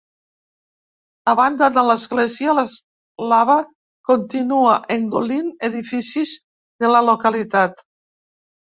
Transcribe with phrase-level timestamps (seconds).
[1.33, 3.59] A banda de l’església, la lava
[4.13, 6.37] continua engolint edificis
[6.85, 7.91] de la localitat.